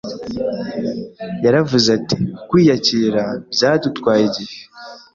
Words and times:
yaravuze 1.45 1.87
ati 1.97 2.15
“kwiyakira 2.47 3.23
byadutwaye 3.53 4.21
igihe 4.29 4.55